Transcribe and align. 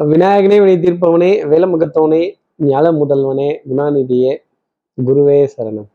விநாயகனே 0.00 0.58
வினை 0.58 0.76
தீர்ப்பவனே 0.76 1.30
வேலமுகத்தவனே 1.50 2.34
ஞால 2.58 2.86
முதல்வனே 3.00 3.58
குணாநிதியே 3.70 4.36
குருவே 5.04 5.48
சரணம். 5.56 5.86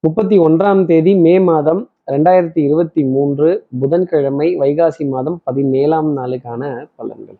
முப்பத்தி 0.00 0.38
ஒன்றாம் 0.38 0.84
தேதி 0.84 1.14
மே 1.14 1.40
மாதம் 1.40 1.90
ரெண்டாயிரத்தி 2.10 2.58
இருபத்தி 2.58 3.04
மூன்று 3.04 3.66
புதன்கிழமை 3.80 4.56
வைகாசி 4.56 5.08
மாதம் 5.08 5.40
பதினேழாம் 5.44 6.16
நாளுக்கான 6.16 6.88
பலன்கள். 6.98 7.38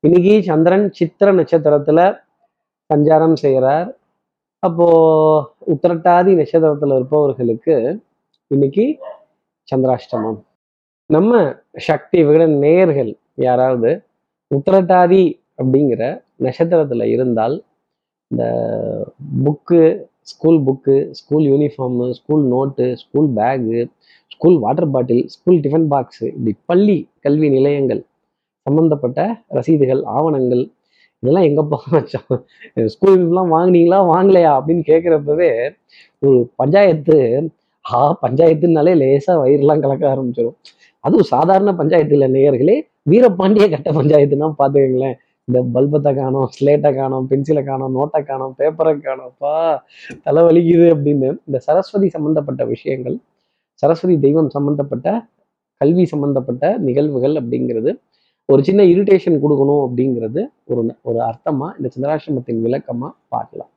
இன்னைக்கு 0.00 0.42
சந்திரன் 0.42 0.92
சித்திர 0.92 1.32
நட்சத்திரத்துல 1.32 2.18
சஞ்சாரம் 2.94 3.34
செய்கிறார் 3.34 3.96
அப்போ 4.58 4.88
உத்திரட்டாதி 5.66 6.32
நட்சத்திரத்துல 6.40 6.94
இருப்பவர்களுக்கு 6.94 8.00
இன்னைக்கு 8.46 8.98
சந்திராஷ்டமம். 9.74 10.40
நம்ம 11.06 11.54
சக்தி 11.76 12.24
விகட 12.24 12.46
நேயர்கள் 12.46 13.16
யாராவது 13.34 14.02
உத்திரட்டாதி 14.52 15.22
அப்படிங்கிற 15.58 16.02
நட்சத்திரத்தில் 16.36 17.04
இருந்தால் 17.08 17.56
இந்த 18.30 18.44
book 19.44 19.80
school 20.30 20.58
book 20.60 20.96
school 21.12 21.46
uniform 21.46 22.06
school 22.12 22.44
note 22.46 22.84
school 22.96 23.28
bag 23.38 23.78
school 24.32 24.58
water 24.58 24.90
bottle 24.90 25.24
school 25.28 25.58
tiffin 25.60 25.88
box 25.92 26.26
இப்படி 26.28 26.52
பள்ளி 26.66 26.96
கல்வி 27.20 27.48
நிலையங்கள் 27.48 28.00
சம்பந்தப்பட்ட 28.66 29.20
ரசீதுகள் 29.50 30.02
ஆவணங்கள் 30.12 30.62
இதெல்லாம் 31.22 31.46
எங்கப்பா 31.48 31.78
வச்சோம் 31.92 32.38
யூனிஃபார்ம் 32.86 33.52
வாங்குனீங்களா 33.52 33.98
வாங்கலையா 34.08 34.52
அப்படின்னு 34.58 34.84
கேட்குறப்பவே 34.86 35.50
ஒரு 36.22 36.38
பஞ்சாயத்து 36.56 37.16
ஆ 37.84 38.00
பஞ்சாயத்துனாலே 38.22 38.92
லேசாக 38.94 39.36
வயிறுலாம் 39.40 39.82
கலக்க 39.84 40.04
ஆரம்பிச்சிடும் 40.10 40.58
அதுவும் 41.04 41.28
சாதாரண 41.34 41.70
பஞ்சாயத்தில் 41.80 42.32
நேயர்களே 42.36 42.76
வீரபாண்டிய 43.10 43.64
கட்ட 43.74 43.88
பஞ்சாயத்துனா 43.98 44.48
பார்த்துக்கங்களேன் 44.60 45.16
இந்த 45.48 45.60
பல்பத்தை 45.74 46.10
காணோம் 46.18 46.48
ஸ்லேட்டை 46.56 46.90
காணோம் 46.98 47.24
பென்சிலை 47.30 47.62
காணோம் 47.68 47.94
நோட்டை 47.96 48.20
காணோம் 48.28 48.52
பேப்பரை 48.58 48.92
காணோம்ப்பா 49.06 49.54
தலை 50.26 50.42
வலிக்குது 50.46 50.86
அப்படின்னு. 50.94 51.28
இந்த 51.48 51.58
சரஸ்வதி 51.66 52.08
சம்பந்தப்பட்ட 52.16 52.64
விஷயங்கள் 52.74 53.16
சரஸ்வதி 53.82 54.16
தெய்வம் 54.24 54.50
சம்பந்தப்பட்ட 54.56 55.08
கல்வி 55.80 56.04
சம்பந்தப்பட்ட 56.12 56.64
நிகழ்வுகள் 56.88 57.34
அப்படிங்கிறது 57.40 57.92
ஒரு 58.48 58.60
சின்ன 58.68 58.80
இரிட்டேஷன் 58.92 59.42
கொடுக்கணும் 59.42 59.82
அப்படிங்கிறது 59.86 60.40
ஒரு 60.70 60.82
ஒரு 61.08 61.18
அர்த்தமா 61.28 61.68
இந்த 61.78 61.88
சந்திராசிரமத்தின் 61.94 62.62
விளக்கமா 62.66 63.08
பார்க்கலாம். 63.34 63.72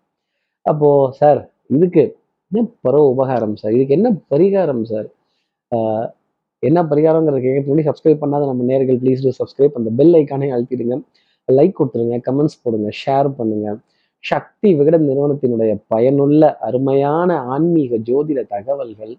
அப்போ 0.66 0.90
சார் 1.20 1.42
இதுக்கு 1.76 2.04
என்ன 2.52 2.64
பரவ 2.86 3.04
உபகாரம் 3.14 3.56
சார் 3.62 3.74
இதுக்கு 3.78 3.98
என்ன 3.98 4.10
பரிகாரம் 4.34 4.84
சார் 4.92 5.08
என்ன 6.64 6.80
பரிகாரங்கிறது 6.92 7.42
கேட்கறதுக்கு 7.46 7.72
முன்னாடி 7.72 7.88
சப்ஸ்கிரைப் 7.90 8.22
பண்ணாத 8.24 8.44
நம்ம 8.52 8.66
நேர்கள் 8.72 9.00
ப்ளீஸ் 9.04 9.24
டூ 9.26 9.32
சப்ஸ்கிரைப் 9.40 9.78
அந்த 9.80 9.90
பெல் 10.00 10.16
ஐக்கானே 10.20 10.48
அழுத்திடுங்க. 10.56 10.96
லைக் 11.50 11.78
கொடுத்துருங்க 11.80 12.18
கமெண்ட்ஸ் 12.28 12.62
போடுங்க 12.64 12.90
ஷேர் 13.02 13.30
பண்ணுங்க. 13.40 13.68
சக்தி 14.24 14.70
விகடன் 14.80 15.08
நிறுவனத்தினுடைய 15.10 15.72
பயனுள்ள 15.94 16.44
அருமையான 16.68 17.32
ஆன்மீக 17.56 17.98
ஜோதிட 18.08 18.40
தகவல்கள் 18.54 19.14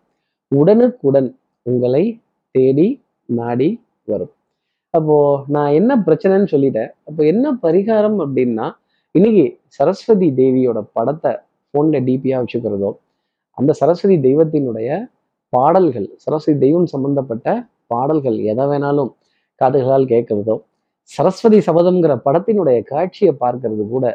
உடனுக்குடன் 0.53 1.28
உங்களை 1.67 2.05
தேடி 2.55 2.89
நாடி 3.28 3.69
வரும். 4.09 4.33
அப்போ 4.95 5.17
நான் 5.55 5.73
என்ன 5.78 5.93
பிரச்சனைன்னு 6.06 6.48
சொல்லிட்டேன். 6.55 6.91
அப்போ 7.09 7.23
என்ன 7.33 7.47
பரிகாரம் 7.65 8.19
அப்படின்னா 8.25 8.67
இன்னைக்கு 9.15 9.45
சரஸ்வதி 9.77 10.28
தேவியோட 10.41 10.78
படத்தை 10.97 11.33
ஃபோனில் 11.75 12.05
டிபியா 12.09 12.37
வச்சுக்கிறதோ 12.43 12.91
அந்த 13.59 13.73
சரஸ்வதி 13.81 14.17
தெய்வத்தினுடைய 14.27 14.89
பாடல்கள் 15.53 16.09
சரஸ்வதி 16.17 16.59
தெய்வம் 16.59 16.87
சம்பந்தப்பட்ட 16.87 17.49
பாடல்கள் 17.87 18.39
எதை 18.45 18.65
வேணாலும் 18.67 19.11
காதுகளால் 19.61 20.07
கேட்கறதோ 20.07 20.57
சரஸ்வதி 21.11 21.59
சபதம்ங்கிற 21.67 22.13
படத்தினுடைய 22.25 22.79
காட்சியை 22.83 23.33
பார்க்கறது 23.35 23.85
கூட 23.89 24.07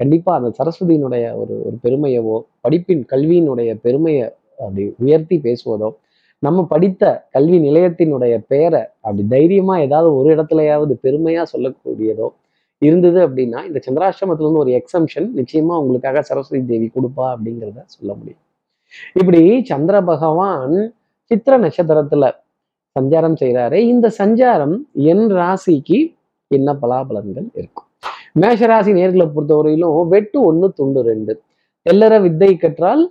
கண்டிப்பா 0.00 0.30
அந்த 0.34 0.50
சரஸ்வதியினுடைய 0.58 1.24
ஒரு 1.36 1.54
ஒரு 1.62 1.76
பெருமையவோ 1.84 2.36
படிப்பின் 2.60 3.04
கல்வியினுடைய 3.04 3.70
பெருமையை 3.80 4.26
அப்படி 4.58 4.84
உயர்த்தி 4.98 5.36
பேசுவதோ 5.38 5.88
நம்ம 6.42 6.64
படித்த 6.64 7.02
கல்வி 7.30 7.58
நிலையத்தினுடைய 7.58 8.34
பெயரை 8.46 8.82
அப்படி 9.00 9.22
தைரியமா 9.28 9.74
ஏதாவது 9.78 10.08
ஒரு 10.16 10.28
இடத்துலயாவது 10.34 10.94
பெருமையா 11.04 11.42
சொல்லக்கூடியதோ 11.52 12.28
இருந்தது 12.82 13.20
அப்படின்னா 13.26 13.60
இந்த 13.66 13.78
சந்திராஷ்டிரமத்துல 13.86 14.46
இருந்து 14.46 14.64
ஒரு 14.64 14.72
எக்ஸம்ஷன் 14.72 15.28
நிச்சயமா 15.36 15.76
உங்களுக்காக 15.76 16.22
சரஸ்வதி 16.22 16.64
தேவி 16.66 16.88
கொடுப்பா 16.88 17.26
அப்படிங்கிறத 17.34 17.84
சொல்ல 17.86 18.10
முடியும். 18.14 18.43
இப்படி 19.20 19.42
சந்திர 19.70 19.96
பகவான் 20.10 20.74
சித்திர 21.30 21.54
நட்சத்திரத்துல 21.58 22.24
சஞ்சாரம் 22.96 23.36
செய்கிறாரு 23.42 23.78
இந்த 23.92 24.06
சஞ்சாரம் 24.18 24.74
என் 25.12 25.24
ராசிக்கு 25.38 25.98
என்ன 26.50 26.68
பலாபலன்கள் 26.82 27.46
இருக்கும்? 27.60 27.88
மேஷராசி 28.42 28.92
நேர்களை 28.98 29.26
பொறுத்தவரையிலும் 29.34 30.08
வெட்டு 30.12 30.38
ஒண்ணு 30.50 30.66
துண்டு 30.78 31.02
ரெண்டு. 31.02 31.34
தெல்லற 31.86 32.14
வித்தை 32.22 32.50
கற்றால் 32.56 33.02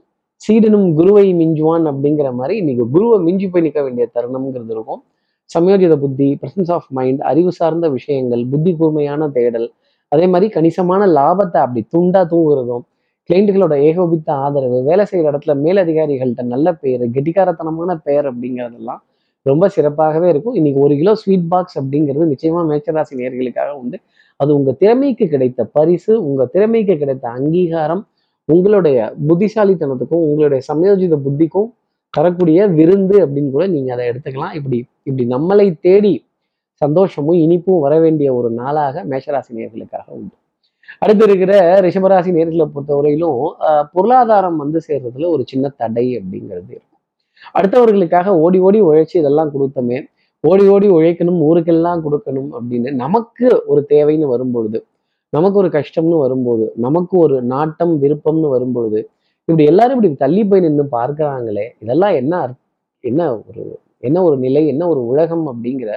சீடனும் 0.41 0.87
குருவை 0.93 1.25
மிஞ்சுவான் 1.41 1.85
அப்படிங்கிற 1.91 2.29
மாதிரி 2.33 2.55
இன்னைக்கு 2.61 2.85
குருவை 2.89 3.17
மிஞ்சி 3.27 3.47
போய் 3.49 3.65
நிற்க 3.65 3.81
வேண்டிய 3.81 4.05
தருணம்ங்கிறது 4.15 4.73
இருக்கும். 4.75 5.01
சமயோஜித 5.49 5.95
புத்தி 6.03 6.27
பிரசன்ஸ் 6.41 6.71
ஆஃப் 6.75 6.87
மைண்ட் 6.97 7.21
அறிவு 7.29 7.51
சார்ந்த 7.51 7.87
விஷயங்கள் 7.89 8.43
புத்தி 8.51 8.71
கூர்மையான 8.79 9.27
தேடல் 9.37 9.67
அதே 10.11 10.25
மாதிரி 10.27 10.47
கணிசமான 10.55 11.05
லாபத்தை 11.17 11.59
அப்படி 11.65 11.81
துண்டா 11.95 12.21
தூங்குறதும் 12.33 12.83
கிளைண்ட்டுகளோட 13.29 13.81
ஏகோபித்த 13.81 14.33
ஆதரவு 14.33 14.83
வேலை 14.83 15.05
செய்கிற 15.05 15.31
இடத்துல 15.31 15.53
மேலதிகாரிகள்கிட்ட 15.65 16.43
நல்ல 16.43 16.73
பெயர் 16.73 17.01
கெட்டிக்காரத்தனமான 17.01 17.95
பெயர் 17.95 18.33
அப்படிங்கிறதெல்லாம் 18.33 19.01
ரொம்ப 19.41 19.69
சிறப்பாகவே 19.75 20.29
இருக்கும். 20.29 20.53
இன்னைக்கு 20.53 20.81
ஒரு 20.81 20.95
கிலோ 20.95 21.15
ஸ்வீட் 21.15 21.47
பாக்ஸ் 21.47 21.81
அப்படிங்கிறது 21.81 22.33
நிச்சயமா 22.33 22.61
மேச்சராசி 22.69 23.11
நேர்களுக்காக 23.11 23.69
உண்டு. 23.69 23.99
அது 24.37 24.55
உங்க 24.55 24.71
திறமைக்கு 24.71 25.27
கிடைத்த 25.27 25.65
பரிசு 25.65 26.25
உங்க 26.25 26.45
திறமைக்கு 26.45 26.97
கிடைத்த 26.97 27.29
அங்கீகாரம் 27.29 28.07
உங்களுடைய 28.45 29.15
புத்திசாலித்தனத்துக்கும் 29.27 30.23
உங்களுடைய 30.27 30.61
சமயோஜித 30.73 31.17
புத்திக்கும் 31.25 31.73
தரக்கூடிய 32.09 32.67
விருந்து 32.67 33.27
அப்படின்னு 33.27 33.51
கூட 33.51 33.67
நீங்க 33.67 33.93
அதை 33.93 34.09
எடுத்துக்கலாம். 34.09 34.53
இப்படி 34.53 34.85
இப்படி 35.03 35.27
நம்மளை 35.35 35.79
தேடி 35.79 36.25
சந்தோஷமும் 36.73 37.35
இனிப்பும் 37.35 37.79
வர 37.79 37.99
வேண்டிய 37.99 38.33
ஒரு 38.33 38.49
நாளாக 38.49 39.05
மேஷராசி 39.05 39.51
நேர்களுக்காக 39.55 40.07
உண்டு. 40.07 40.35
அடுத்து 40.99 41.23
இருக்கிற 41.23 41.53
ரிஷபராசி 41.81 42.31
நேர்களை 42.31 42.65
பொறுத்தவரையிலும் 42.73 43.39
பொருளாதாரம் 43.91 44.57
வந்து 44.57 44.79
சேர்றதுல 44.87 45.29
ஒரு 45.29 45.43
சின்ன 45.45 45.73
தடை 45.77 46.05
அப்படிங்கிறது 46.17 46.69
இருக்கும். 46.69 46.99
அடுத்தவர்களுக்காக 47.55 48.35
ஓடி 48.37 48.59
ஓடி 48.59 48.79
உழைச்சி 48.81 49.15
இதெல்லாம் 49.17 49.53
கொடுத்தோமே 49.53 49.97
ஓடி 50.43 50.65
ஓடி 50.67 50.87
உழைக்கணும் 50.87 51.41
ஊருக்கெல்லாம் 51.41 52.01
கொடுக்கணும் 52.05 52.49
அப்படின்னு 52.51 52.89
நமக்கு 52.93 53.47
ஒரு 53.65 53.81
தேவைன்னு 53.89 54.27
வரும்பொழுது 54.27 54.79
நமக்கு 55.33 55.57
ஒரு 55.57 55.69
கஷ்டம்னு 55.69 56.17
வரும்போது 56.17 56.65
நமக்கு 56.75 57.17
ஒரு 57.17 57.35
நாட்டம் 57.43 57.93
விருப்பம்னு 57.99 58.49
வரும்பொழுது 58.49 58.99
இப்படி 59.47 59.63
எல்லாரும் 59.65 59.95
இப்படி 59.95 60.15
தள்ளி 60.15 60.43
போய் 60.45 60.61
நின்று 60.61 60.85
பார்க்குறாங்களே 60.91 61.65
இதெல்லாம் 61.79 62.15
என்ன 62.15 62.43
என்ன 63.03 63.21
ஒரு 63.37 63.63
என்ன 63.99 64.17
ஒரு 64.23 64.37
நிலை 64.37 64.67
என்ன 64.67 64.87
ஒரு 64.87 65.01
உலகம் 65.05 65.45
அப்படிங்கிற 65.47 65.91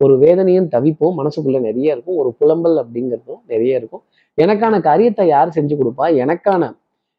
ஒரு 0.00 0.14
வேதனையும் 0.18 0.68
தவிப்பும் 0.68 1.18
மனசுக்குள்ள 1.20 1.58
நிறைய 1.60 1.94
இருக்கும் 1.94 2.18
ஒரு 2.22 2.30
புலம்பல் 2.40 2.78
அப்படிங்கிறதும் 2.82 3.42
நிறைய 3.46 3.80
இருக்கும். 3.80 4.02
எனக்கான 4.38 4.80
காரியத்தை 4.80 5.24
யார் 5.26 5.54
செஞ்சு 5.56 5.74
கொடுப்பா? 5.80 6.06
எனக்கான 6.24 6.72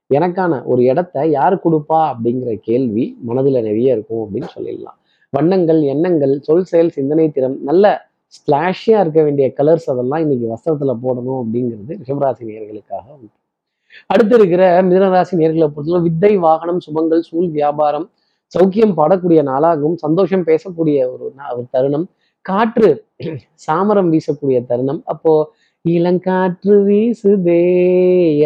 எனக்கான 0.09 0.53
ஒரு 0.66 0.81
இடத்த 0.84 1.25
யார் 1.28 1.56
கொடுப்பா? 1.64 2.00
அப்படிங்கிற 2.12 2.52
கேள்வி 2.68 3.06
மனதுல 3.28 3.62
நிறைய 3.62 3.96
இருக்கும் 3.96 4.24
அப்படின்னு 4.25 4.50
சொல்லிடலாம். 4.56 4.97
வண்ணங்கள் 5.34 5.80
எண்ணங்கள் 5.94 6.34
சொல் 6.40 6.68
செயல் 6.72 6.91
சிந்தனை 6.97 7.25
திறன் 7.31 7.58
நல்ல 7.64 7.85
ஸ்லாஷியாக 8.35 9.03
இருக்க 9.03 9.19
வேண்டிய 9.24 9.47
கலர்ஸ் 9.59 9.88
அதெல்லாம் 9.94 10.24
இன்னைக்கு 10.25 10.46
வஸ்திரத்துல 10.53 10.94
போடணும் 11.03 11.40
அப்படிங்கிறது 11.44 11.94
ரிஷபராசி 12.02 12.44
நேர்களுக்காக 12.50 13.06
உண்டு. 13.16 13.34
அடுத்து 14.09 14.35
இருக்கிற 14.35 14.64
மிதனராசி 14.88 15.34
நேர்களை 15.41 15.68
பொறுத்தவரை 15.68 16.02
வித்தை 16.08 16.31
வாகனம் 16.46 16.81
சுமங்கள் 16.85 17.22
சூழ் 17.22 17.50
வியாபாரம் 17.50 18.08
சௌக்கியம் 18.52 18.96
பாடக்கூடிய 18.97 19.40
நாளாகவும் 19.52 19.97
சந்தோஷம் 20.06 20.46
பேசக்கூடிய 20.50 20.97
ஒரு 21.14 21.25
ஒரு 21.56 21.66
தருணம் 21.72 22.08
காற்று 22.46 22.90
சாமரம் 23.66 24.10
வீசக்கூடிய 24.14 24.58
தருணம். 24.72 25.02
அப்போ 25.14 25.34
இளங்காற்று 25.86 26.76
வீசுதே 26.88 27.64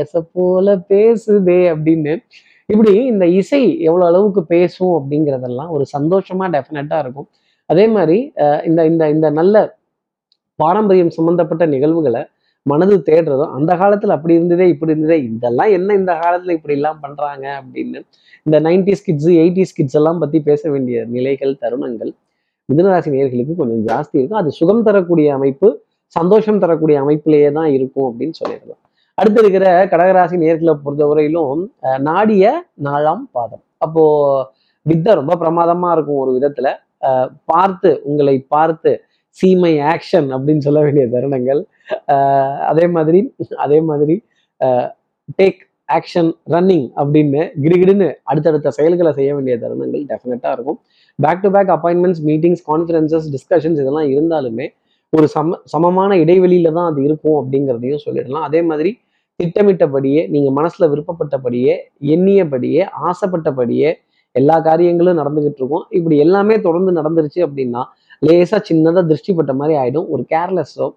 எச 0.02 0.22
போல 0.36 0.76
பேசுதே 0.92 1.62
அப்படின்னு 1.74 2.14
இப்படி 2.70 2.94
இந்த 3.12 3.26
இசை 3.40 3.62
எவ்வளவு 3.88 4.10
அளவுக்கு 4.10 4.42
பேசும் 4.54 4.96
அப்படிங்கிறதெல்லாம் 4.98 5.72
ஒரு 5.76 5.86
சந்தோஷமா 5.96 6.48
டெஃபினட்டா 6.56 6.98
இருக்கும். 7.04 7.30
அதே 7.70 7.86
மாதிரி 7.96 8.18
இந்த 8.70 8.82
இந்த 8.92 9.04
இந்த 9.16 9.28
நல்ல 9.40 9.56
பாரம்பரியம் 10.60 11.16
சம்பந்தப்பட்ட 11.18 11.64
நிகழ்வுகளை 11.74 12.22
மனது 12.66 12.96
தேடுறதும் 13.10 13.54
அந்த 13.58 13.72
காலத்துல 13.82 14.16
அப்படி 14.18 14.34
இருந்ததே 14.40 14.66
இப்படி 14.74 14.94
இருந்ததே 14.94 15.18
இதெல்லாம் 15.28 15.72
என்ன 15.78 15.96
இந்த 16.02 16.14
காலத்துல 16.24 16.56
இப்படி 16.58 16.76
எல்லாம் 16.80 17.00
பண்றாங்க 17.04 17.46
அப்படின்னு 17.60 18.00
இந்த 18.46 18.58
நைன்டிஸ் 18.68 19.06
கிட்ஸ் 19.06 19.30
எயிட்டிஸ் 19.42 19.76
கிட்ஸ் 19.78 19.98
எல்லாம் 20.00 20.20
பத்தி 20.24 20.40
பேச 20.50 20.62
வேண்டிய 20.70 20.98
நிலைகள் 21.16 21.54
தருணங்கள் 21.64 22.12
மிதனராசி 22.70 23.10
நேர்களுக்கு 23.16 23.56
கொஞ்சம் 23.56 23.84
ஜாஸ்தி 23.88 24.16
இருக்கும். 24.20 24.42
அது 24.42 24.52
சுகம் 24.52 24.84
தரக்கூடிய 24.84 25.34
அமைப்பு 25.34 25.70
சந்தோஷம் 26.16 26.60
தரக்கூடிய 26.60 26.98
அமைப்பிலேயே 27.04 27.50
தான் 27.52 27.70
இருக்கும் 27.70 28.08
அப்படின்னு 28.10 28.36
சொல்லிடலாம். 28.40 28.82
அடுத்து 29.18 29.40
இருக்கிற 29.42 29.66
கடகராசி 29.86 30.36
நேர்களை 30.44 30.74
பொறுத்தவரையிலும் 30.84 31.62
நாடிய 32.02 32.44
நாலாம் 32.84 33.24
பாதம். 33.32 33.64
அப்போ 33.78 34.04
வித்தை 34.86 35.14
ரொம்ப 35.14 35.34
பிரமாதமா 35.36 35.90
இருக்கும் 35.92 36.22
ஒரு 36.24 36.32
விதத்துல. 36.38 36.68
அஹ், 37.02 37.30
பார்த்து 37.46 38.02
உங்களை 38.04 38.36
பார்த்து 38.48 38.92
சீமை 39.38 39.74
ஆக்ஷன் 39.92 40.30
அப்படின்னு 40.36 40.58
சொல்ல 40.60 40.80
வேண்டிய 40.82 41.06
தருணங்கள். 41.08 41.62
அதே 42.68 42.86
மாதிரி 42.88 43.20
அதே 43.58 43.80
மாதிரி 43.82 44.16
டேக் 45.40 45.60
ஆக்ஷன் 45.90 46.30
ரன்னிங் 46.52 46.88
அப்படின்னு 46.96 47.42
கிடுகிடுன்னு 47.64 48.08
அடுத்தடுத்த 48.24 48.70
செயல்களை 48.70 49.12
செய்ய 49.14 49.32
வேண்டிய 49.36 49.56
தருணங்கள் 49.58 50.04
டெஃபினட்டாக 50.12 50.56
இருக்கும். 50.58 50.80
Back 51.20 51.44
to 51.44 51.50
back 51.56 51.72
appointments 51.76 52.22
meetings 52.30 52.64
conferences 52.70 53.28
discussions 53.36 53.80
இதெல்லாம் 53.84 54.10
இருந்தாலுமே 54.16 54.68
ஒரு 55.14 55.28
சம 55.36 55.58
சமமான 55.74 56.16
இடைவெளியில 56.24 56.72
தான் 56.78 56.90
அது 56.92 57.00
இருக்கும் 57.08 57.38
அப்படிங்கிறதையும் 57.40 58.04
சொல்லிடலாம். 58.06 58.46
அதே 58.50 58.62
மாதிரி 58.70 58.92
திட்டமிட்டபடியே 59.40 60.22
நீங்கள் 60.34 60.56
மனசில் 60.58 60.90
விருப்பப்பட்டபடியே 60.92 61.74
எண்ணியபடியே 62.16 62.84
ஆசைப்பட்டபடியே 63.10 63.90
எல்லா 64.36 64.56
காரியங்களும் 64.68 65.20
நடந்துகிட்டு 65.22 65.60
இருக்கும். 65.62 65.86
இப்படி 65.98 66.16
எல்லாமே 66.26 66.56
தொடர்ந்து 66.68 66.92
நடந்துருச்சு 67.00 67.40
அப்படின்னா 67.48 67.82
லேசாக 68.22 68.62
சின்னதாக 68.70 69.04
திருஷ்டிப்பட்ட 69.12 69.52
மாதிரி 69.60 69.76
ஆகிடும் 69.82 70.08
ஒரு 70.14 70.24
கேர்லெஸ்ஸோ 70.34 70.88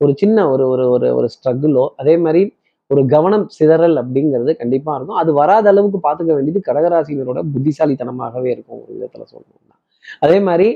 ஒரு 0.00 0.12
சின்ன 0.22 0.46
ஒரு 0.52 0.64
ஒரு 0.72 0.84
ஒரு 0.94 1.08
ஒரு 1.18 1.28
ஸ்ட்ரகிளோ 1.34 1.84
அதே 2.02 2.14
மாதிரி 2.24 2.42
ஒரு 2.90 3.02
கவனம் 3.12 3.46
சிதறல் 3.56 3.96
அப்படிங்கிறது 4.00 4.52
கண்டிப்பாக 4.62 4.96
இருக்கும். 4.98 5.20
அது 5.22 5.30
வராத 5.40 5.68
அளவுக்கு 5.72 5.98
பார்த்துக்க 6.06 6.32
வேண்டியது 6.36 6.60
கடகராசினரோட 6.68 7.40
புத்திசாலித்தனமாகவே 7.52 8.48
இருக்கும் 8.54 8.80
ஒரு 8.82 8.92
விதத்தில் 8.96 9.30
சொல்லணும்னா. 9.32 9.76
அதே 10.24 10.38
மாதிரி 10.48 10.66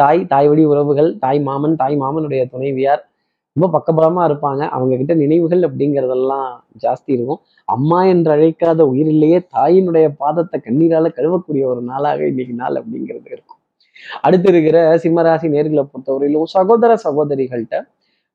தாய் 0.00 0.20
தாய் 0.32 0.48
வழி 0.50 0.62
உறவுகள் 0.72 1.10
தாய் 1.24 1.40
மாமன் 1.48 1.74
தாய் 1.82 1.96
மாமனுடைய 2.02 2.42
துணைவியார் 2.52 3.02
ரொம்ப 3.56 3.66
பக்கபலமாக 3.74 4.28
இருப்பாங்க. 4.28 4.62
அவங்க 4.76 4.94
கிட்ட 5.00 5.14
நினைவுகள் 5.22 5.62
அப்படிங்கிறதெல்லாம் 5.66 6.48
ஜாஸ்தி 6.84 7.10
இருக்கும். 7.16 7.40
அம்மா 7.68 7.98
என்று 8.12 8.30
அழைக்காத 8.34 8.80
உயிரிலேயே 8.92 9.38
தாயினுடைய 9.56 10.06
பாதத்தை 10.22 10.58
கண்ணீரால 10.66 11.10
கழுவக்கூடிய 11.18 11.64
ஒரு 11.72 11.82
நாளாக 11.90 12.26
இன்னைக்கு 12.32 12.54
நாள் 12.62 12.78
அப்படிங்கிறது 12.80 13.28
இருக்கும். 13.36 13.60
அடுத்து 14.26 14.48
இருக்கிற 14.52 14.78
சிம்மராசி 15.02 15.48
நேர்களை 15.54 15.84
பொறுத்தவரையிலும் 15.92 16.48
சகோதர 16.56 16.96
சகோதரிகள்கிட்ட 17.06 17.78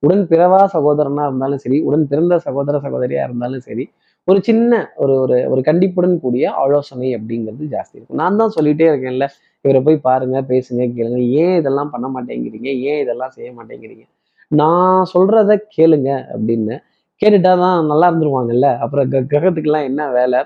உடன் 0.03 0.23
பிறவா 0.31 0.59
சகோதரனா 0.75 1.23
இருந்தாலும் 1.29 1.61
சரி 1.63 1.77
உடன் 1.87 2.05
பிறந்த 2.11 2.35
சகோதர 2.45 2.75
சகோதரியா 2.85 3.23
இருந்தாலும் 3.27 3.63
சரி 3.67 3.85
ஒரு 4.27 4.39
சின்ன 4.47 4.71
ஒரு 5.03 5.13
ஒரு 5.23 5.37
ஒரு 5.51 5.61
கண்டிப்புடன் 5.67 6.15
கூடிய 6.23 6.45
ஆலோசனை 6.63 7.07
அப்படிங்கிறது 7.17 7.63
ஜாஸ்தி 7.73 7.95
இருக்கும். 7.97 8.19
நான் 8.21 8.39
தான் 8.41 8.53
சொல்லிட்டே 8.57 8.85
இருக்கேன்ல 8.91 9.25
இவரை 9.65 9.79
போய் 9.85 9.97
பாருங்க 10.07 10.37
பேசுங்க 10.51 10.83
கேளுங்க. 10.97 11.19
ஏன் 11.43 11.55
இதெல்லாம் 11.61 11.91
பண்ண 11.93 12.07
மாட்டேங்கிறீங்க? 12.15 12.69
ஏன் 12.89 12.99
இதெல்லாம் 13.03 13.33
செய்ய 13.37 13.49
மாட்டேங்கிறீங்க? 13.57 14.05
நான் 14.51 15.01
சொல்றத 15.13 15.55
கேளுங்க 15.75 16.09
அப்படின்னு 16.33 16.75
கேட்டுட்டா 17.21 17.53
தான் 17.63 17.79
நல்லா 17.91 18.07
இருந்துருவாங்கல்ல. 18.11 18.67
அப்புறம் 18.83 19.07
கிரகத்துக்கெல்லாம் 19.31 19.87
என்ன 19.89 20.01
வேலை? 20.17 20.39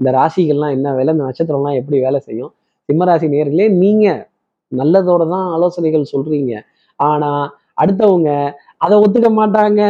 இந்த 0.00 0.10
ராசிகள்லாம் 0.18 0.74
என்ன 0.76 0.88
வேலை? 0.98 1.12
இந்த 1.14 1.24
நட்சத்திரம்லாம் 1.28 1.78
எப்படி 1.80 1.98
வேலை 2.06 2.18
செய்யும்? 2.28 2.52
சிம்மராசி 2.88 3.28
நேர்களே 3.36 3.68
நீங்க 3.84 4.06
நல்லதோட 4.72 5.22
தான் 5.34 5.46
ஆலோசனைகள் 5.54 6.10
சொல்றீங்க. 6.12 6.52
ஆனா 7.00 7.30
அடுத்தவங்க 7.82 8.30
அதை 8.80 8.94
ஒத்துக்க 9.04 9.28
மாட்டாங்க 9.38 9.80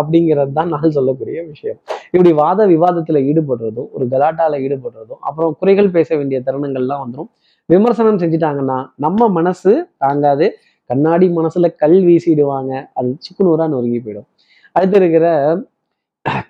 அப்படிங்கிறது 0.00 0.52
தான் 0.58 0.70
நான் 0.74 0.94
சொல்லக்கூடிய 0.98 1.38
விஷயம். 1.52 1.78
இப்படி 2.12 2.30
வாத 2.42 2.66
விவாதத்துல 2.66 3.20
ஈடுபடுறதும் 3.30 3.88
ஒரு 3.96 4.04
கலாட்டால 4.12 4.60
ஈடுபடுறதும் 4.66 5.20
அப்புறம் 5.20 5.52
குறைகள் 5.60 5.90
பேச 5.96 6.16
வேண்டிய 6.16 6.40
தருணங்கள்லாம் 6.46 7.02
வந்துடும் 7.04 7.30
விமர்சனம் 7.68 8.20
செஞ்சுட்டாங்கன்னா 8.22 8.78
நம்ம 9.04 9.28
மனசு 9.38 9.72
தாங்காது. 10.04 10.46
கண்ணாடி 10.90 11.26
மனசுல 11.38 11.68
கல் 11.82 11.98
வீசிடுவாங்க. 12.06 12.72
அது 12.98 13.08
சிக்குனூரா 13.24 13.64
நொறுங்கி 13.72 13.98
போயிடும். 14.04 14.28
அடுத்து 14.76 14.96
இருக்கிற 14.96 15.26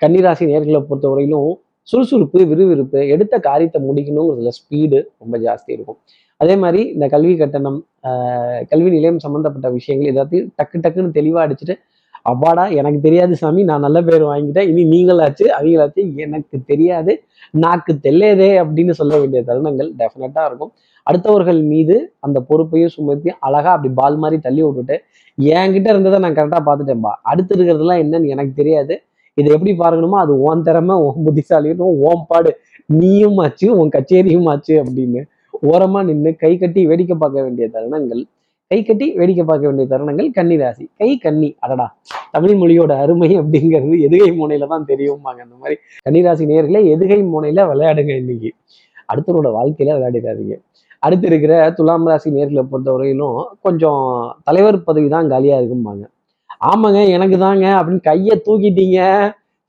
கன்னிராசி 0.03 0.45
நேர்களை 0.51 0.81
பொறுத்தவரையிலும் 0.91 1.51
சுறுசுறுப்பு 1.91 2.41
விறுவிறுப்பு 2.53 3.01
எடுத்த 3.15 3.35
காரியத்தை 3.49 3.79
முடிக்கணுங்கிறதுல 3.89 4.53
ஸ்பீடு 4.59 4.99
ரொம்ப 5.23 5.35
ஜாஸ்தி 5.47 5.71
இருக்கும். 5.77 5.99
அதே 6.41 6.55
மாதிரி 6.63 6.81
இந்த 6.95 7.07
கல்வி 7.15 7.35
கட்டணம் 7.43 7.79
கல்வி 8.73 8.91
நிலையம் 8.97 9.23
சம்மந்தப்பட்ட 9.27 9.69
விஷயங்கள் 9.79 10.11
எல்லாத்தையும் 10.13 10.51
டக்கு 10.59 10.83
டக்குன்னு 10.85 11.17
தெளிவாக 11.19 11.45
அடிச்சுட்டு 11.47 11.77
அப்பாடா 12.31 12.65
எனக்கு 12.81 12.99
தெரியாது 13.07 13.35
சாமி 13.41 13.63
நான் 13.71 13.85
நல்ல 13.87 13.99
பேர் 14.07 14.25
வாங்கிட்டேன் 14.31 14.69
இனி 14.71 14.83
நீங்களாச்சு 14.95 15.45
அவங்களாச்சு 15.57 16.03
எனக்கு 16.25 16.57
தெரியாது 16.71 17.13
நாக்கு 17.63 17.93
தெல்லேதே 18.07 18.51
அப்படின்னு 18.63 18.95
சொல்ல 19.01 19.13
வேண்டிய 19.21 19.41
தருணங்கள் 19.51 19.91
டெஃபினட்டாக 20.01 20.49
இருக்கும். 20.51 20.73
அடுத்தவர்கள் 21.07 21.61
மீது 21.73 21.97
அந்த 22.27 22.39
பொறுப்பையும் 22.49 22.95
சுமத்தி 22.97 23.31
அழகாக 23.49 23.75
அப்படி 23.77 23.91
பால் 24.01 24.19
மாதிரி 24.23 24.39
தள்ளி 24.47 24.63
விட்டுட்டு 24.67 24.97
என்கிட்ட 25.39 25.89
இருந்ததை 25.95 26.19
நான் 26.25 26.37
கரெக்டாக 26.39 26.63
பார்த்துட்டேன்பா. 26.69 27.13
அடுத்து 27.31 27.53
இருக்கிறதுலாம் 27.57 28.03
என்னன்னு 28.05 28.33
எனக்கு 28.35 28.53
தெரியாது. 28.61 28.95
இதை 29.39 29.49
எப்படி 29.57 29.73
பார்க்கணுமோ 29.83 30.17
அது 30.25 30.33
ஓன் 30.49 30.65
திறமை 30.69 30.95
ஓன் 31.07 31.21
புத்திசாலியும் 31.27 32.01
ஓன் 32.09 32.23
பாடு. 32.31 32.53
நீயும் 33.01 33.39
ஆச்சு 33.45 33.67
உன் 33.81 33.95
கச்சேரியும் 33.97 34.49
ஆச்சு 34.53 34.75
அப்படின்னு 34.83 35.23
ஓரமா 35.71 36.01
நின்று 36.09 36.31
கை 36.43 36.51
கட்டி 36.63 36.81
வேடிக்கை 36.91 37.17
பார்க்க 37.23 37.45
வேண்டிய 37.47 37.67
தருணங்கள் 37.77 38.23
கை 38.71 38.79
கட்டி 38.89 39.07
வேடிக்கை 39.19 39.45
பார்க்க 39.51 39.69
வேண்டிய 39.69 39.87
தருணங்கள் 39.93 40.29
கன்னிராசி. 40.39 40.85
கை 41.01 41.11
கன்னி 41.25 41.49
அடடா 41.65 41.87
தமிழ் 42.35 42.57
மொழியோட 42.63 42.93
அருமை 43.03 43.31
அப்படிங்கிறது 43.41 43.95
எதுகை 44.07 44.31
மூனையில 44.41 44.69
தான் 44.73 44.89
தெரியுமாங்க. 44.91 45.41
அந்த 45.47 45.57
மாதிரி 45.63 45.77
கன்னிராசி 46.07 46.47
நேர்களை 46.53 46.83
எதுகை 46.95 47.19
மூனையில 47.35 47.65
விளையாடுங்க 47.71 48.15
இன்னைக்கு. 48.23 48.51
அடுத்தவரோட 49.11 49.51
வாழ்க்கையில 49.59 49.95
விளையாடிடாதீங்க. 49.97 50.57
அடுத்து 51.07 51.27
இருக்கிற 51.31 51.55
துலாம் 51.79 52.07
ராசி 52.11 52.29
நேர்களை 52.37 52.65
பொறுத்தவரையிலும் 52.73 53.37
கொஞ்சம் 53.67 54.05
தலைவர் 54.49 54.79
பதவி 54.89 55.09
தான் 55.17 55.31
காலியா 55.33 55.59
இருக்கும்பாங்க. 55.61 56.05
ஆமாங்க 56.61 57.09
எனக்கு 57.09 57.39
தாங்க 57.39 57.67
அப்படின்னு 57.79 58.03
கையை 58.03 58.43
தூக்கிட்டீங்க. 58.47 58.99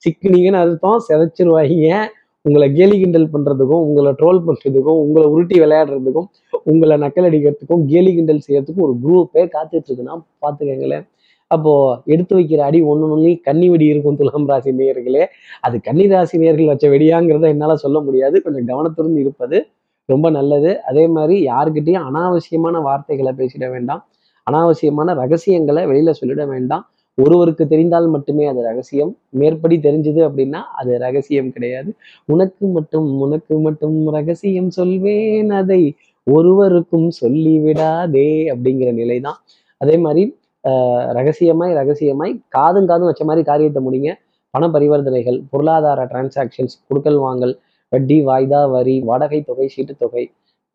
சிக்கினீங்கன்னு 0.04 0.62
அர்த்தம் 0.64 1.04
செதைச்சிருவாங்க 1.10 2.10
உங்களை 2.42 2.74
கேலி 2.74 3.00
கிண்டல் 3.00 3.30
பண்றதுக்கும் 3.34 3.84
உங்களை 3.88 4.12
ட்ரோல் 4.12 4.40
பண்றதுக்கும் 4.48 5.00
உங்களை 5.06 5.28
உருட்டி 5.28 5.60
விளையாடுறதுக்கும் 5.60 6.28
உங்களை 6.64 6.98
நக்கல் 6.98 7.28
அடிக்கிறதுக்கும் 7.30 7.86
கேலி 7.86 8.14
கிண்டல் 8.16 8.44
செய்யறதுக்கும் 8.48 8.86
ஒரு 8.88 8.96
குரூப்பே 9.04 9.44
காத்துட்டு 9.56 9.88
இருக்குன்னா 9.90 10.16
பாத்துக்கங்களேன் 10.46 11.08
அப்போ 11.48 12.02
எடுத்து 12.06 12.36
வைக்கிற 12.38 12.58
அடி 12.58 12.82
ஒன்று 12.82 13.12
ஒன்று 13.12 13.42
கன்னி 13.42 13.70
வெடி 13.70 13.86
இருக்கும் 13.86 14.16
துலாம் 14.16 14.48
ராசி 14.48 14.72
நேயர்களே. 14.72 15.26
அது 15.62 15.82
கன்னி 15.82 16.08
ராசி 16.08 16.38
நேர்கள் 16.38 16.66
வச்ச 16.66 16.88
வெடியாங்கிறத 16.90 17.48
என்னால் 17.48 17.76
சொல்ல 17.76 18.00
முடியாது. 18.00 18.42
கொஞ்சம் 18.42 18.66
கவனத்துடன் 18.66 19.18
இருப்பது 19.18 19.68
ரொம்ப 20.06 20.30
நல்லது. 20.30 20.82
அதே 20.84 21.08
மாதிரி 21.08 21.48
யாருக்கிட்டேயும் 21.48 22.06
அனாவசியமான 22.10 22.82
வார்த்தைகளை 22.82 23.34
பேசிட 23.38 23.72
வேண்டாம். 23.72 24.08
அனாவசியமான 24.50 25.14
ரகசியங்களை 25.22 25.84
வெளியில 25.92 26.14
சொல்லிட 26.20 26.44
வேண்டாம். 26.54 26.84
ஒருவருக்கு 27.18 27.64
தெரிந்தால் 27.72 28.08
மட்டுமே 28.16 28.44
அது 28.52 28.60
ரகசியம். 28.68 29.12
மேற்படி 29.40 29.76
தெரிஞ்சது 29.88 30.22
அப்படின்னா 30.28 30.62
அது 30.80 30.92
ரகசியம் 31.06 31.50
கிடையாது. 31.56 31.90
உனக்கு 32.34 32.66
மட்டும் 32.78 33.08
உனக்கு 33.26 33.56
மட்டும் 33.66 33.98
ரகசியம் 34.18 34.70
சொல்வேன் 34.80 35.52
அதை 35.62 35.82
ஒருவருக்கும் 36.28 37.10
சொல்லிவிடாதே 37.22 38.30
அப்படிங்கிற 38.54 38.90
நிலை 39.02 39.18
தான் 39.28 39.40
அதே 39.82 39.96
மாதிரி 40.06 40.24
ரகசியமாய் 41.18 41.74
ரகசியமாய் 41.80 42.34
காதும் 42.56 42.88
காதும் 42.90 43.10
வச்ச 43.10 43.24
மாதிரி 43.30 43.44
காரியத்தை 43.50 43.82
முடிங்க. 43.86 44.10
பண 44.54 44.68
பரிவர்த்தனைகள் 44.76 45.38
பொருளாதார 45.52 46.04
டிரான்சாக்ஷன்ஸ் 46.12 46.76
கொடுக்கல் 46.88 47.20
வாங்கல் 47.26 47.54
வட்டி 47.92 48.18
வாய்தா 48.30 48.62
வரி 48.74 48.96
வாடகை 49.10 49.40
தொகை 49.50 49.68
சீட்டு 49.74 49.94
தொகை 50.04 50.24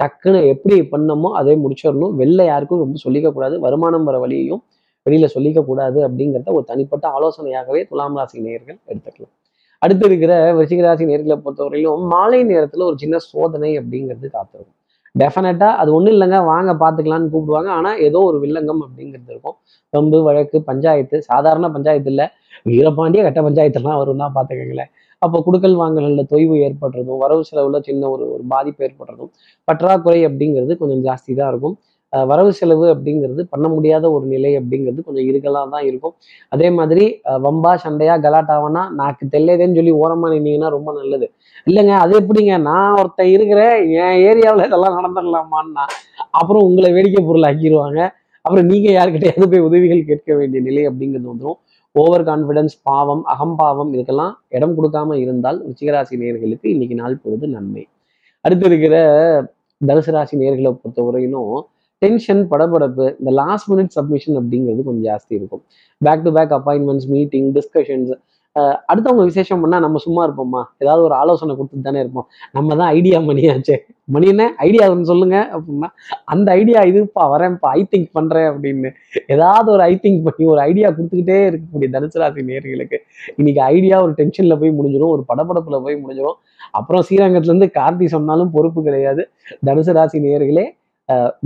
டக்குன்னு 0.00 0.40
எப்படி 0.52 0.76
பண்ணமோ 0.92 1.28
அதே 1.40 1.54
முடிச்சிடணும். 1.64 2.14
வெளில 2.20 2.44
யாருக்கும் 2.52 2.82
ரொம்ப 2.84 2.98
சொல்லிக்க 3.04 3.28
கூடாது 3.32 3.56
வருமானம் 3.60 4.06
வர 4.08 4.18
வழியையும் 4.24 4.62
வெளியில 5.06 5.26
சொல்லிக்கக்கூடாது 5.36 5.98
அப்படிங்கிறத 6.06 6.52
ஒரு 6.58 6.64
தனிப்பட்ட 6.70 7.06
ஆலோசனையாகவே 7.16 7.80
துலாம் 7.90 8.16
ராசி 8.18 8.38
நேர்கள் 8.46 8.78
எடுத்துக்கலாம். 8.90 9.34
அடுத்து 9.82 10.04
இருக்கிற 10.06 10.32
விருச்சிக 10.56 10.82
ராசி 10.86 11.04
நேர்களை 11.10 11.36
பொறுத்தவரையிலும் 11.44 12.04
மாலை 12.12 12.38
நேரத்தில் 12.44 12.86
ஒரு 12.90 12.96
சின்ன 13.02 13.16
சோதனை 13.30 13.70
அப்படிங்கிறது 13.80 14.28
காத்திருக்கும். 14.36 14.76
டெஃபினட்டாக 15.14 15.80
அது 15.80 15.90
ஒன்றும் 15.96 16.14
இல்லைங்க. 16.14 16.38
வாங்க 16.52 16.70
பார்த்துக்கலான்னு 16.82 17.28
கூப்பிடுவாங்க. 17.34 17.70
ஆனால் 17.78 17.98
ஏதோ 18.06 18.20
ஒரு 18.30 18.38
வில்லங்கம் 18.44 18.80
அப்படிங்கிறது 18.86 19.30
இருக்கும். 19.34 19.56
ரொம்ப 19.92 20.22
வழக்கு 20.22 20.56
பஞ்சாயத்து 20.70 21.16
சாதாரண 21.22 21.68
பஞ்சாயத்து 21.70 22.10
இல்லை. 22.14 22.26
வீரபாண்டிய 22.70 23.22
கட்ட 23.26 23.40
பஞ்சாயத்துலாம் 23.42 24.00
வரும்னா 24.02 24.28
பார்த்துக்கங்களேன். 24.36 24.90
அப்போ 25.24 25.38
குடுக்கல் 25.46 25.76
வாங்கல்களில் 25.82 26.30
தொய்வு 26.32 26.54
ஏற்படுறதும் 26.66 27.20
வரவு 27.24 27.42
செலவுல 27.48 27.80
சின்ன 27.88 28.08
ஒரு 28.14 28.24
ஒரு 28.34 28.44
பாதிப்பு 28.52 28.84
ஏற்படுறதும் 28.86 29.32
பற்றாக்குறை 29.68 30.20
அப்படிங்கிறது 30.28 30.74
கொஞ்சம் 30.82 31.02
ஜாஸ்தி 31.08 31.32
தான் 31.40 31.50
இருக்கும். 31.52 31.76
வரவு 32.12 32.50
செலவு 32.58 32.84
அப்படிங்கிறது 32.94 33.42
பண்ண 33.52 33.66
முடியாத 33.74 34.04
ஒரு 34.16 34.26
நிலை 34.32 34.50
அப்படிங்கிறது 34.58 35.00
கொஞ்சம் 35.06 35.26
இருக்கலாக 35.30 35.66
தான் 35.74 35.86
இருக்கும். 35.90 36.14
அதே 36.54 36.68
மாதிரி 36.78 37.04
வம்பா 37.46 37.72
சண்டையா 37.84 38.14
கலாட்டாவனா 38.26 38.82
நாக்கு 39.00 39.24
தெல்லையதேன்னு 39.34 39.78
சொல்லி 39.80 39.94
ஓரமா 40.02 40.28
நின்னீங்கன்னா 40.34 40.70
ரொம்ப 40.76 40.92
நல்லது. 40.98 41.26
இல்லைங்க 41.66 41.94
அது 42.04 42.14
எப்படிங்க? 42.20 42.54
நான் 42.70 42.98
ஒருத்தன் 43.00 43.32
இருக்கிறேன் 43.36 43.74
என் 44.04 44.20
ஏரியாவில் 44.28 44.66
இதெல்லாம் 44.68 44.98
நடந்துடலாமான்னா 44.98 45.86
அப்புறம் 46.40 46.64
உங்களை 46.68 46.90
வேடிக்கை 46.98 47.22
பொருள் 47.30 47.48
ஆக்கிடுவாங்க 47.50 48.00
அப்புறம் 48.44 48.66
நீங்கள் 48.70 48.96
யாருக்கிட்டையாவது 48.96 49.46
போய் 49.52 49.66
உதவிகள் 49.68 50.08
கேட்க 50.08 50.30
வேண்டிய 50.38 50.60
நிலை 50.68 50.82
அப்படிங்கிறது 50.88 51.30
வந்துடும் 51.32 51.58
ஓவர் 51.94 52.24
கான்ஃபிடன்ஸ் 52.24 52.74
பாவம் 52.82 53.20
அகம்பாவம் 53.24 53.90
இதுக்கெல்லாம் 53.94 54.32
இடம் 54.48 54.72
கொடுக்காம 54.78 55.16
இருந்தால் 55.24 55.58
ருச்சிகராசி 55.66 56.14
நேர்களுக்கு 56.22 56.66
இன்னைக்கு 56.72 56.94
நாள் 56.94 57.20
பொழுது 57.22 57.46
நன்மை. 57.48 57.88
அடுத்து 58.44 58.66
இருக்கிற 58.66 58.94
தனுசு 59.80 60.12
ராசி 60.16 60.34
நேர்களை 60.36 60.70
பொறுத்தவரையிலும் 60.78 61.52
டென்ஷன் 62.02 62.42
படபடப்பு 62.50 63.04
இந்த 63.18 63.30
லாஸ்ட் 63.30 63.68
மினிட் 63.72 63.92
சப்மிஷன் 63.96 64.36
அப்படிங்கிறது 64.40 64.82
கொஞ்சம் 64.88 65.06
ஜாஸ்தி 65.10 65.32
இருக்கும். 65.38 65.62
Back 66.00 66.22
to 66.22 66.32
back 66.32 66.54
appointments 66.58 67.08
meeting 67.08 67.48
discussions 67.58 68.10
அடுத்தவங்க 68.90 69.22
விசேஷம் 69.30 69.62
பண்ணா 69.62 69.78
நம்ம 69.84 70.00
சும்மா 70.04 70.22
இருப்போமா? 70.26 70.60
ஏதாவது 70.82 71.02
ஒரு 71.06 71.14
ஆலோசனை 71.20 71.52
கொடுத்துட்டு 71.56 71.86
தானே 71.86 72.00
இருப்போம். 72.04 72.26
நம்ம 72.56 72.76
தான் 72.80 72.90
ஐடியா 72.96 73.18
மணியாச்சே. 73.28 73.76
மணி 74.14 74.26
என்ன? 74.32 74.44
ஐடியா 74.66 74.84
சொல்லுங்க 75.10 75.36
அப்படின்னா 75.54 75.88
அந்த 76.32 76.48
ஐடியா 76.60 76.80
இதுப்பா 76.90 77.22
வரேன்ப்பா 77.34 77.68
ஐ 77.78 77.82
திங்க் 77.92 78.08
பண்றேன் 78.18 78.48
அப்படின்னு. 78.52 78.90
ஏதாவது 79.34 79.68
ஒரு 79.74 79.82
ஐ 79.82 79.94
திங்க் 80.04 80.22
பண்ணி 80.26 80.44
ஒரு 80.52 80.60
ஐடியா 80.68 80.88
கொடுத்துக்கிட்டே 80.96 81.38
இருக்கக்கூடிய 81.50 81.88
தனுசு 81.96 82.20
ராசி 82.22 82.44
நேர்களுக்கு 82.50 82.98
இன்னைக்கு 83.36 83.62
ஐடியா 83.72 83.98
ஒரு 84.04 84.14
டென்ஷன்ல 84.20 84.56
போய் 84.62 84.76
முடிஞ்சிடும் 84.78 85.14
ஒரு 85.16 85.24
படப்படப்பில் 85.30 85.84
போய் 85.86 86.00
முடிஞ்சிடும் 86.04 86.38
அப்புறம் 86.78 87.04
ஸ்ரீரங்கத்துல 87.08 87.52
இருந்து 87.52 87.70
கார்த்தி 87.80 88.06
சொன்னாலும் 88.16 88.52
பொறுப்பு 88.56 88.82
கிடையாது. 88.82 89.24
தனுசு 89.68 89.94
ராசி 89.98 90.20
நேர்களே 90.26 90.66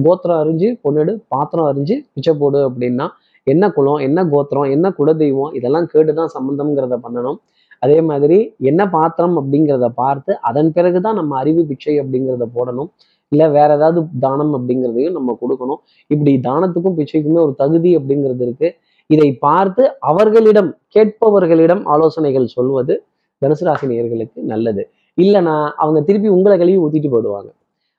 கோத்திரம் 0.04 0.40
அறிஞ்சு 0.42 0.68
பொன்னெடு 0.84 1.12
பாத்திரம் 1.28 1.68
அறிஞ்சு 1.70 1.94
பிச்சை 2.14 2.34
போடு 2.42 2.58
அப்படின்னா 2.68 3.06
என்ன 3.55 3.64
குலம் 3.76 4.00
என்ன 4.07 4.19
கோத்திரம் 4.33 4.71
என்ன 4.75 4.87
குலதெய்வம் 4.99 5.52
இதெல்லாம் 5.59 5.88
கேட்டு 5.93 6.12
தான் 6.21 6.33
சம்மந்தம்ங்கிறத 6.37 6.97
பண்ணணும். 7.05 7.38
அதே 7.83 7.99
மாதிரி 8.09 8.38
என்ன 8.71 8.83
பாத்திரம் 8.97 9.37
அப்படிங்கிறத 9.40 9.88
பார்த்து 10.02 10.33
அதன் 10.49 10.71
பிறகு 10.76 10.99
தான் 11.07 11.19
நம்ம 11.21 11.37
அறிவு 11.43 11.62
பிச்சை 11.71 11.95
அப்படிங்கிறத 12.02 12.47
போடணும். 12.57 12.88
இல்லை 13.33 13.47
வேற 13.57 13.71
ஏதாவது 13.78 14.00
தானம் 14.25 14.52
அப்படிங்கிறதையும் 14.59 15.17
நம்ம 15.19 15.37
கொடுக்கணும். 15.43 15.81
இப்படி 16.11 16.33
தானத்துக்கும் 16.49 16.97
பிச்சைக்குமே 16.99 17.40
ஒரு 17.47 17.55
தகுதி 17.62 17.90
அப்படிங்கிறது 17.99 18.45
இருக்கு. 18.47 18.69
இதை 19.11 19.28
பார்த்து 19.47 19.83
அவர்களிடம் 20.11 20.71
கேட்பவர்களிடம் 20.95 21.83
ஆலோசனைகள் 21.95 22.47
சொல்வது 22.57 22.95
தனுசு 23.43 23.64
ராசி 23.69 23.87
நேர்களுக்கு 23.93 24.38
நல்லது. 24.52 24.83
இல்லைன்னா 25.19 25.55
அவங்க 25.83 26.00
திருப்பி 26.09 26.28
உங்களை 26.37 26.57
கழுவி 26.61 26.78
ஊத்திட்டு 26.85 27.11
போயிடுவாங்க. 27.14 27.50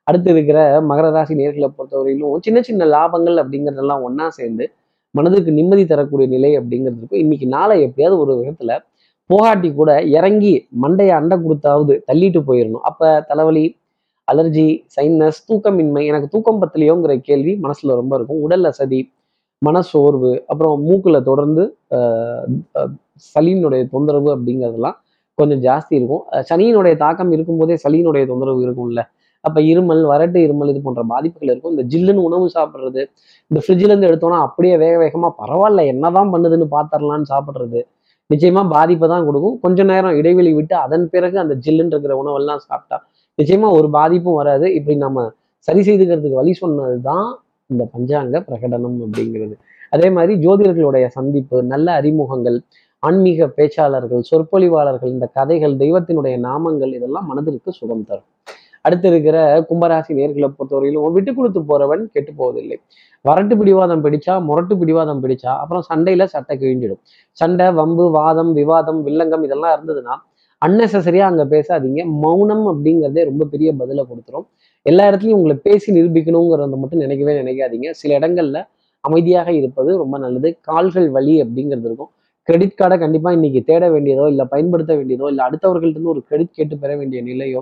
அடுத்து 0.08 0.30
இருக்கிற 0.34 0.60
மகர 0.90 1.08
ராசி 1.16 1.34
நேர்களை 1.40 1.68
பொறுத்தவரையிலும் 1.78 2.44
சின்ன 2.46 2.60
சின்ன 2.68 2.86
லாபங்கள் 2.94 3.38
அப்படிங்கிறதெல்லாம் 3.42 4.04
ஒன்னா 4.08 4.26
சேர்ந்து 4.38 4.66
மனதுக்கு 5.18 5.52
நிம்மதி 5.52 5.84
தரக்கூடிய 5.92 6.28
நிலை 6.36 6.52
அப்படிங்கிறது 6.60 7.00
இருக்கும். 7.00 7.22
இன்னைக்கு 7.24 7.48
நாளை 7.56 7.76
எப்படியாவது 7.86 8.18
ஒரு 8.24 8.34
விதத்துல 8.40 8.74
போகாட்டி 9.30 9.70
கூட 9.80 9.92
இறங்கி 10.18 10.54
மண்டையை 10.84 11.14
அண்டை 11.20 11.36
கொடுத்தாவது 11.46 11.94
தள்ளிட்டு 12.10 12.40
போயிடணும் 12.50 12.86
அப்ப 12.90 13.10
தலைவலி 13.30 13.66
அலர்ஜி 14.28 14.68
சைனஸ் 14.96 15.40
தூக்கமின்மை 15.50 16.04
எனக்கு 16.10 16.28
தூக்கம் 16.34 16.62
பத்தலையோங்கிற 16.62 17.14
கேள்வி 17.30 17.54
மனசுல 17.66 17.96
ரொம்ப 18.02 18.14
இருக்கும். 18.20 18.42
உடல் 18.46 18.68
அசதி 18.72 19.00
மனசோர்வு 19.62 20.32
அப்புறம் 20.52 20.76
மூக்கில் 20.88 21.26
தொடர்ந்து 21.30 21.64
சளியினுடைய 23.34 23.82
தொந்தரவு 23.94 24.30
அப்படிங்கிறதெல்லாம் 24.36 24.98
கொஞ்சம் 25.38 25.62
ஜாஸ்தி 25.68 25.94
இருக்கும். 26.00 26.24
சனியினுடைய 26.50 26.94
தாக்கம் 27.04 27.32
இருக்கும்போதே 27.36 27.76
சளியினுடைய 27.84 28.24
தொந்தரவு 28.32 28.62
இருக்கும்ல. 28.68 29.02
அப்ப 29.46 29.62
இருமல் 29.72 30.02
வறட்டு 30.12 30.40
இருமல் 30.46 30.72
இது 30.72 30.80
போன்ற 30.88 31.04
பாதிப்புகள் 31.12 31.52
இருக்கும். 31.54 31.74
இந்த 31.76 31.84
ஜில்லுன்னு 31.92 32.26
உணவு 32.30 32.46
சாப்பிட்றது 32.58 33.02
இந்த 33.52 33.60
ஃப்ரிட்ஜ்ல 33.64 33.92
இருந்து 33.92 34.10
எடுத்தோம்னா 34.10 34.40
அப்படியே 34.48 34.76
வேக 34.84 34.96
வேகமா 35.04 35.30
பரவாயில்ல 35.42 35.86
என்னதான் 35.94 36.32
பண்ணுதுன்னு 36.34 36.68
பாத்திரலான்னு 36.76 37.30
சாப்பிட்றது 37.34 37.82
நிச்சயமா 38.30 38.62
பாதிப்பை 38.74 39.08
தான் 39.14 39.28
கொடுக்கும். 39.28 39.56
கொஞ்ச 39.64 39.84
நேரம் 39.92 40.16
இடைவெளி 40.20 40.52
விட்டு 40.58 40.76
அதன் 40.86 41.06
பிறகு 41.14 41.38
அந்த 41.44 41.54
ஜில்லுன்னு 41.66 41.94
இருக்கிற 41.96 42.16
உணவெல்லாம் 42.24 42.62
சாப்பிட்டா 42.68 42.98
நிச்சயமா 43.40 43.68
ஒரு 43.78 43.88
பாதிப்பும் 43.98 44.38
வராது. 44.42 44.66
இப்படி 44.78 44.96
நம்ம 45.06 45.24
சரி 45.68 45.82
செய்துக்கிறதுக்கு 45.88 46.40
வழி 46.42 46.54
சொன்னது 46.62 46.98
தான் 47.10 47.28
இந்த 47.70 47.84
பஞ்சாங்க 47.94 48.36
பிரகடனம் 48.50 49.00
அப்படிங்கிறது. 49.06 49.56
அதே 49.96 50.08
மாதிரி 50.18 50.34
ஜோதிடர்களுடைய 50.44 51.06
சந்திப்பு 51.18 51.58
நல்ல 51.74 51.88
அறிமுகங்கள் 52.00 52.58
ஆன்மீக 53.04 53.48
பேச்சாளர்கள் 53.58 54.24
சொற்பொழிவாளர்கள் 54.30 55.14
இந்த 55.16 55.28
கதைகள் 55.38 55.76
தெய்வத்தினுடைய 55.82 56.36
நாமங்கள் 56.48 56.94
இதெல்லாம் 56.98 57.28
மனதிற்கு 57.32 57.72
சுகம் 57.80 58.08
தரும். 58.10 58.28
அடுத்து 58.90 59.08
இருக்கிற 59.12 59.38
கும்பராசி 59.70 60.12
நேர்களை 60.20 60.50
பொறுத்தவரையிலும் 60.58 61.16
விட்டு 61.18 61.32
கொடுத்து 61.40 61.62
போறவன் 61.72 62.04
கெட்டு 62.16 62.32
போவதில்லை. 62.40 62.78
வரட்டு 63.26 63.54
பிடிவாதம் 63.60 64.04
பிடிச்சா 64.06 64.34
முரட்டு 64.50 64.74
பிடிவாதம் 64.82 65.22
பிடிச்சா 65.24 65.52
அப்புறம் 65.62 65.84
சண்டையில 65.90 66.26
சட்டை 66.34 66.56
கிழிஞ்சிடும். 66.62 67.02
சண்டை 67.42 67.68
வம்பு 67.80 68.06
வாதம் 68.18 68.52
விவாதம் 68.60 69.00
வில்லங்கம் 69.08 69.46
இதெல்லாம் 69.48 69.74
இருந்ததுன்னா 69.78 70.16
அன்னெசரியா 70.62 71.26
அங்க 71.32 71.44
பேசாதீங்க. 71.54 72.02
மௌனம் 72.24 72.66
அப்படிங்கிறதே 72.72 73.22
ரொம்ப 73.30 73.44
பெரிய 73.54 73.70
பதிலை 73.82 74.04
கொடுத்துரும். 74.10 74.46
எல்லா 74.86 75.04
இடத்துலையும் 75.10 75.40
உங்களை 75.40 75.56
பேசி 75.68 75.90
நிரூபிக்கணுங்கிறத 75.98 76.78
மட்டும் 76.82 77.04
நினைக்கவே 77.06 77.36
நினைக்காதீங்க. 77.42 77.90
சில 78.02 78.18
இடங்கள்ல 78.20 78.60
அமைதியாக 79.04 79.50
இருப்பது 79.60 79.92
ரொம்ப 80.04 80.16
நல்லது. 80.24 80.50
கால்கள் 80.70 81.08
வலி 81.18 81.36
அப்படிங்கிறது 81.44 81.88
இருக்கும். 81.90 82.12
கிரெடிட் 82.48 82.78
கார்டை 82.80 82.96
கண்டிப்பா 83.04 83.30
இன்னைக்கு 83.38 83.62
தேட 83.70 83.86
வேண்டியதோ 83.96 84.26
இல்லை 84.32 84.46
பயன்படுத்த 84.54 84.92
வேண்டியதோ 85.00 85.26
இல்லை 85.32 85.44
அடுத்தவர்கள்ட்ட 85.48 85.98
இருந்து 85.98 86.14
ஒரு 86.14 86.22
கிரெடிட் 86.30 86.56
கேட்டு 86.58 86.76
பெற 86.84 86.92
வேண்டிய 87.02 87.20
நிலையோ 87.30 87.62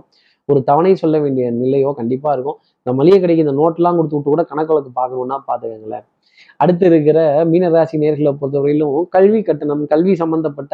ஒரு 0.52 0.60
தவணை 0.70 0.92
சொல்ல 1.02 1.16
வேண்டிய 1.24 1.46
நிலையோ 1.62 1.90
கண்டிப்பாக 2.00 2.34
இருக்கும். 2.36 2.58
இந்த 2.82 2.92
மளிகை 3.00 3.18
கடைக்கு 3.22 3.46
இந்த 3.46 3.56
நோட்லாம் 3.62 3.98
கொடுத்து 4.00 4.18
விட்டு 4.18 4.32
கூட 4.34 4.44
கணக்கு 4.52 4.72
வழக்கு 4.74 4.92
பார்க்கணும்னா 5.00 5.38
பார்த்துக்கங்களேன். 5.50 6.06
அடுத்து 6.64 6.86
இருக்கிற 6.92 7.20
மீனராசி 7.52 7.98
நேர்களை 8.04 8.32
பொறுத்தவரையிலும் 8.42 8.96
கல்வி 9.16 9.40
கட்டணம் 9.50 9.84
கல்வி 9.94 10.14
சம்பந்தப்பட்ட 10.22 10.74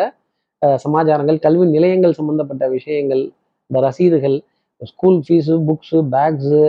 சமாச்சாரங்கள் 0.83 1.39
கல்வி 1.45 1.65
நிலையங்கள் 1.75 2.17
சம்பந்தப்பட்ட 2.19 2.63
விஷயங்கள் 2.75 3.23
இந்த 3.69 3.79
ரசீதுகள் 3.87 4.37
school 4.81 5.19
fees 5.25 5.55
books 5.67 5.99
bags 6.13 6.61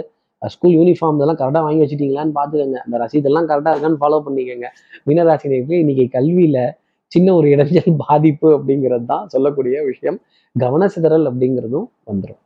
school 0.54 0.75
uniform 0.78 1.18
இதெல்லாம் 1.18 1.38
கரெக்டாக 1.40 1.64
வாங்கி 1.66 1.82
வச்சுட்டீங்களான்னு 1.82 2.34
பார்த்துக்கோங்க. 2.38 2.78
அந்த 2.87 2.96
ரசீதெல்லாம் 3.02 3.46
கரெக்டாக 3.50 3.75
இருக்கான்னு 3.75 4.00
ஃபாலோ 4.02 4.18
பண்ணிக்கோங்க. 4.26 4.68
மீனராசி 5.08 5.46
நேர்களுக்கு 5.52 5.82
இன்னைக்கு 5.84 6.06
கல்வியில் 6.16 6.61
சின்ன 7.12 7.34
ஒரு 7.38 7.49
இடைஞ்சல் 7.54 7.94
பாதிப்பு 8.04 8.49
அப்படிங்கிறது 8.56 9.06
தான் 9.12 9.26
சொல்லக்கூடிய 9.34 9.84
விஷயம். 9.90 10.18
கவனசிதறல் 10.56 11.26
அப்படிங்கிறதும் 11.30 11.87
வந்துடும் 12.11 12.40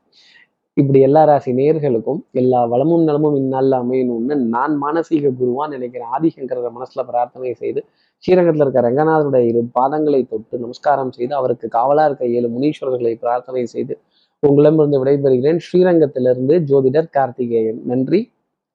இப்படி 0.79 1.01
எல்லா 1.01 1.25
ராசி 1.25 1.53
நேர்களுக்கும் 1.53 2.21
எல்லா 2.33 2.65
வளமும் 2.65 3.03
நலமும் 3.03 3.37
இந்நாளில் 3.37 3.73
அமையணும்னு 3.73 4.35
நான் 4.35 4.75
மானசீக 4.83 5.33
குருவான் 5.41 5.69
நினைக்கிறேன். 5.69 6.09
ஆதிசங்கர 6.19 6.71
மனசுல 6.77 7.03
பிரார்த்தனை 7.07 7.55
செய்து 7.55 7.85
ஸ்ரீரங்கத்தில் 8.19 8.65
இருக்க 8.67 8.81
ரங்கநாதருடைய 8.89 9.47
இரு 9.47 9.69
பாதங்களை 9.81 10.29
தொட்டு 10.29 10.59
நமஸ்காரம் 10.59 11.13
செய்து 11.13 11.35
அவருக்கு 11.35 11.69
காவலா 11.69 12.05
இருக்க 12.05 12.27
ஏழு 12.27 12.49
முனீஸ்வரர்களை 12.49 13.15
பிரார்த்தனை 13.15 13.67
செய்து 13.67 13.99
உங்களிடமிருந்து 14.41 15.05
விடைபெறுகிறேன். 15.05 15.59
ஸ்ரீரங்கத்திலிருந்து 15.67 16.57
ஜோதிடர் 16.71 17.11
கார்த்திகேயன். 17.11 17.81
நன்றி 17.85 18.31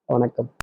வணக்கம். 0.05 0.49